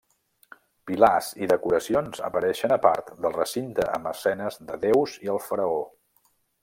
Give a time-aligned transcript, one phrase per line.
[0.91, 5.79] Pilars i decoracions apareixen a part del recinte amb escenes de deus i el faraó.